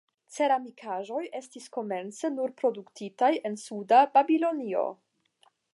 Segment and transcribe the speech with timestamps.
[0.35, 4.89] Ceramikaĵoj estis komence nur produktitaj en suda Babilonio.